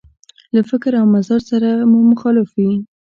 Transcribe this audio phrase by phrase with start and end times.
[0.55, 2.71] له فکر او مزاج سره مو مخالف وي.